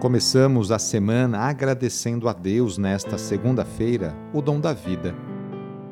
[0.00, 5.12] Começamos a semana agradecendo a Deus nesta segunda-feira o dom da vida.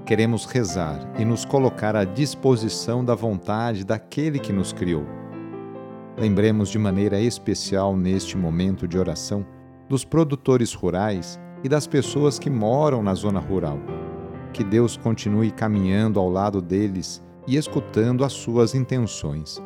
[0.05, 5.05] Queremos rezar e nos colocar à disposição da vontade daquele que nos criou.
[6.17, 9.45] Lembremos de maneira especial neste momento de oração
[9.89, 13.81] dos produtores rurais e das pessoas que moram na zona rural.
[14.53, 19.61] Que Deus continue caminhando ao lado deles e escutando as suas intenções.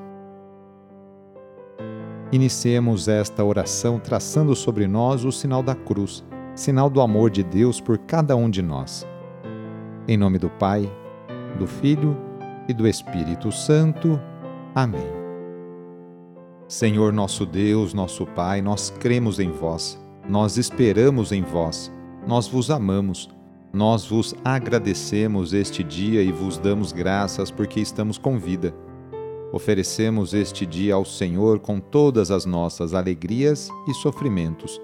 [2.32, 7.80] Iniciemos esta oração traçando sobre nós o sinal da cruz, sinal do amor de Deus
[7.80, 9.04] por cada um de nós.
[10.06, 10.88] Em nome do Pai,
[11.58, 12.16] do Filho
[12.68, 14.20] e do Espírito Santo.
[14.72, 15.08] Amém.
[16.68, 21.92] Senhor nosso Deus, nosso Pai, nós cremos em vós, nós esperamos em vós,
[22.28, 23.28] nós vos amamos,
[23.72, 28.72] nós vos agradecemos este dia e vos damos graças porque estamos com vida
[29.52, 34.80] Oferecemos este dia ao Senhor com todas as nossas alegrias e sofrimentos,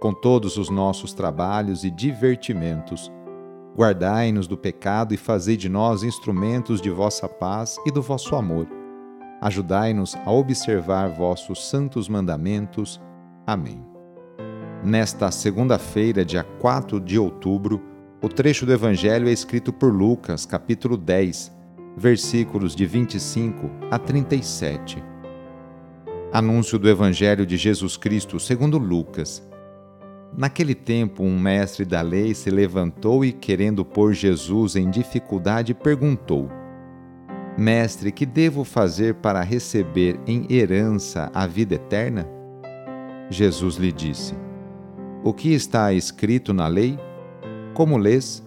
[0.00, 3.12] com todos os nossos trabalhos e divertimentos.
[3.76, 8.66] Guardai-nos do pecado e fazei de nós instrumentos de vossa paz e do vosso amor.
[9.40, 13.00] Ajudai-nos a observar vossos santos mandamentos.
[13.46, 13.80] Amém.
[14.82, 17.80] Nesta segunda-feira, dia 4 de outubro,
[18.20, 21.57] o trecho do Evangelho é escrito por Lucas, capítulo 10
[21.98, 25.02] versículos de 25 a 37.
[26.32, 29.46] Anúncio do Evangelho de Jesus Cristo segundo Lucas.
[30.36, 36.48] Naquele tempo, um mestre da lei se levantou e, querendo pôr Jesus em dificuldade, perguntou:
[37.56, 42.28] Mestre, que devo fazer para receber em herança a vida eterna?
[43.28, 44.34] Jesus lhe disse:
[45.24, 46.96] O que está escrito na lei?
[47.74, 48.46] Como lês?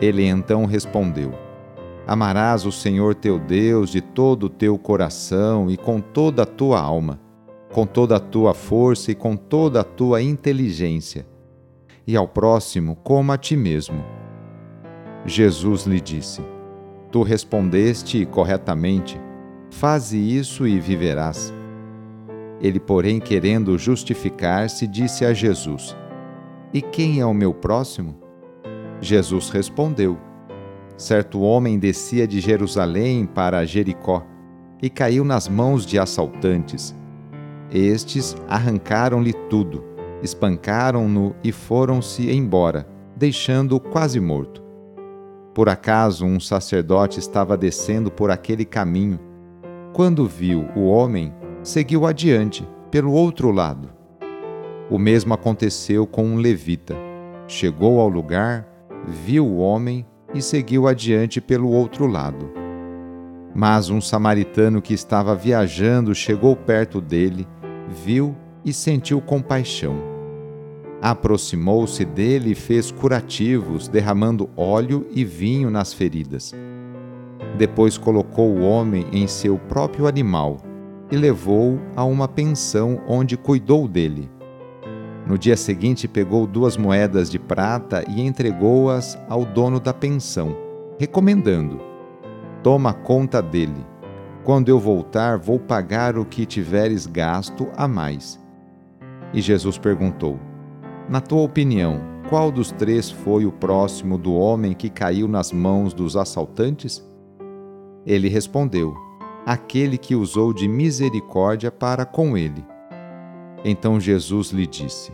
[0.00, 1.47] Ele então respondeu:
[2.08, 6.80] Amarás o Senhor teu Deus de todo o teu coração e com toda a tua
[6.80, 7.20] alma,
[7.70, 11.26] com toda a tua força e com toda a tua inteligência,
[12.06, 14.02] e ao próximo como a ti mesmo.
[15.26, 16.40] Jesus lhe disse:
[17.12, 19.20] Tu respondeste corretamente,
[19.70, 21.52] faze isso e viverás.
[22.58, 25.94] Ele, porém, querendo justificar-se, disse a Jesus:
[26.72, 28.18] E quem é o meu próximo?
[28.98, 30.18] Jesus respondeu:
[30.98, 34.26] certo homem descia de Jerusalém para Jericó
[34.82, 36.94] e caiu nas mãos de assaltantes.
[37.70, 39.84] Estes arrancaram-lhe tudo,
[40.22, 44.62] espancaram-no e foram-se embora, deixando-o quase morto.
[45.54, 49.20] Por acaso um sacerdote estava descendo por aquele caminho.
[49.92, 51.32] Quando viu o homem,
[51.62, 53.88] seguiu adiante, pelo outro lado.
[54.90, 56.96] O mesmo aconteceu com um levita.
[57.46, 58.66] Chegou ao lugar,
[59.06, 62.50] viu o homem, e seguiu adiante pelo outro lado.
[63.54, 67.46] Mas um samaritano que estava viajando chegou perto dele,
[67.88, 69.96] viu e sentiu compaixão.
[71.00, 76.52] Aproximou-se dele e fez curativos, derramando óleo e vinho nas feridas.
[77.56, 80.58] Depois colocou o homem em seu próprio animal
[81.10, 84.28] e levou-o a uma pensão onde cuidou dele.
[85.28, 90.56] No dia seguinte, pegou duas moedas de prata e entregou-as ao dono da pensão,
[90.98, 91.78] recomendando:
[92.62, 93.84] Toma conta dele.
[94.42, 98.40] Quando eu voltar, vou pagar o que tiveres gasto a mais.
[99.34, 100.40] E Jesus perguntou:
[101.10, 102.00] Na tua opinião,
[102.30, 107.06] qual dos três foi o próximo do homem que caiu nas mãos dos assaltantes?
[108.06, 108.94] Ele respondeu:
[109.44, 112.64] Aquele que usou de misericórdia para com ele.
[113.64, 115.12] Então Jesus lhe disse: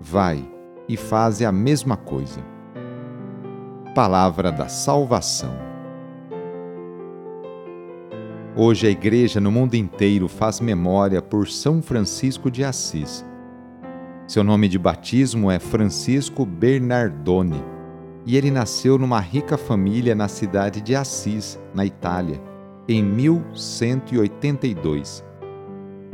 [0.00, 0.44] Vai
[0.88, 2.40] e faze a mesma coisa.
[3.94, 5.54] Palavra da Salvação.
[8.54, 13.24] Hoje a Igreja no mundo inteiro faz memória por São Francisco de Assis.
[14.26, 17.62] Seu nome de batismo é Francisco Bernardone
[18.24, 22.40] e ele nasceu numa rica família na cidade de Assis, na Itália,
[22.88, 25.24] em 1182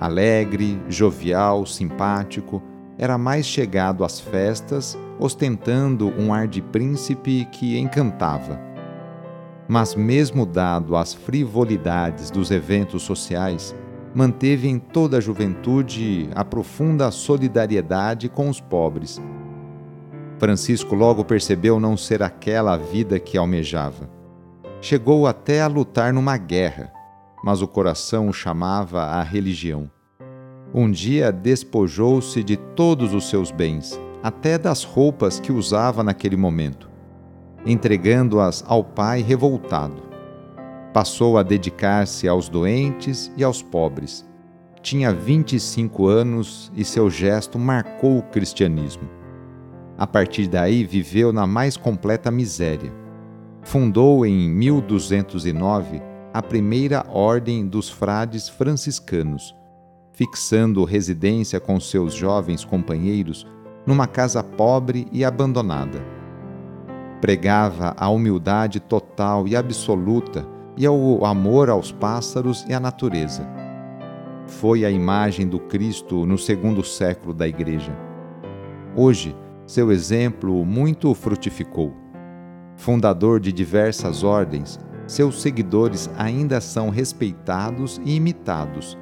[0.03, 2.63] alegre, jovial, simpático,
[2.99, 8.61] era mais chegado às festas, ostentando um ar de príncipe que encantava.
[9.69, 13.75] Mas, mesmo dado às frivolidades dos eventos sociais,
[14.15, 19.23] manteve em toda a juventude a profunda solidariedade com os pobres.
[20.39, 24.11] Francisco logo percebeu não ser aquela a vida que almejava.
[24.81, 26.93] Chegou até a lutar numa guerra
[27.43, 29.91] mas o coração o chamava à religião.
[30.75, 36.89] Um dia despojou-se de todos os seus bens, até das roupas que usava naquele momento,
[37.67, 40.03] entregando-as ao pai revoltado.
[40.95, 44.27] Passou a dedicar-se aos doentes e aos pobres.
[44.81, 49.09] Tinha 25 anos e seu gesto marcou o cristianismo.
[49.99, 52.93] A partir daí, viveu na mais completa miséria.
[53.63, 59.55] Fundou em 1209 a primeira ordem dos frades franciscanos,
[60.13, 63.47] fixando residência com seus jovens companheiros
[63.87, 66.03] numa casa pobre e abandonada.
[67.21, 70.47] Pregava a humildade total e absoluta
[70.77, 73.47] e ao amor aos pássaros e à natureza.
[74.47, 77.97] Foi a imagem do Cristo no segundo século da Igreja.
[78.97, 79.37] Hoje,
[79.67, 81.95] seu exemplo muito frutificou.
[82.75, 84.79] Fundador de diversas ordens,
[85.13, 88.97] seus seguidores ainda são respeitados e imitados.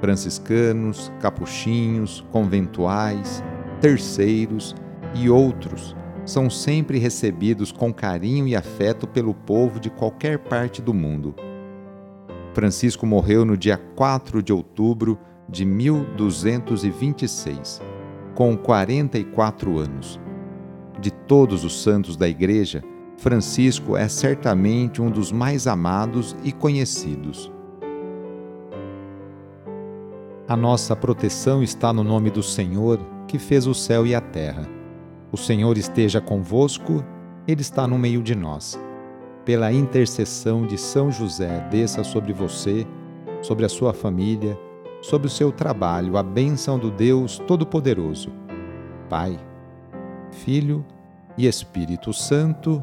[0.00, 3.40] Franciscanos, capuchinhos, conventuais,
[3.80, 4.74] terceiros
[5.14, 5.94] e outros
[6.24, 11.32] são sempre recebidos com carinho e afeto pelo povo de qualquer parte do mundo.
[12.52, 15.16] Francisco morreu no dia 4 de outubro
[15.48, 17.80] de 1226,
[18.34, 20.18] com 44 anos.
[21.00, 22.82] De todos os santos da Igreja,
[23.20, 27.52] Francisco é certamente um dos mais amados e conhecidos.
[30.48, 34.66] A nossa proteção está no nome do Senhor, que fez o céu e a terra.
[35.30, 37.04] O Senhor esteja convosco,
[37.46, 38.80] Ele está no meio de nós.
[39.44, 42.86] Pela intercessão de São José, desça sobre você,
[43.42, 44.58] sobre a sua família,
[45.02, 48.32] sobre o seu trabalho, a bênção do Deus Todo-Poderoso.
[49.10, 49.38] Pai,
[50.30, 50.82] Filho
[51.36, 52.82] e Espírito Santo.